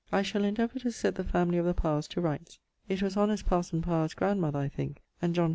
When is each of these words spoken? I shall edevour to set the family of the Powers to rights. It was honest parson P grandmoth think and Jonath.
I 0.11 0.23
shall 0.23 0.41
edevour 0.41 0.79
to 0.81 0.89
set 0.91 1.13
the 1.13 1.23
family 1.23 1.59
of 1.59 1.65
the 1.67 1.75
Powers 1.75 2.07
to 2.07 2.21
rights. 2.21 2.57
It 2.89 3.03
was 3.03 3.15
honest 3.15 3.45
parson 3.45 3.83
P 3.83 3.89
grandmoth 4.15 4.73
think 4.73 4.99
and 5.21 5.35
Jonath. 5.35 5.49